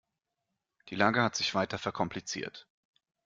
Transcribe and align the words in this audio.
Die 0.89 0.95
Lage 0.95 1.21
hat 1.21 1.35
sich 1.35 1.53
weiter 1.53 1.77
verkompliziert. 1.77 2.67